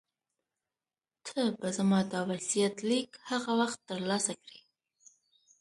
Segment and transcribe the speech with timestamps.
[1.25, 4.61] ته به زما دا وصیت لیک هغه وخت ترلاسه کړې.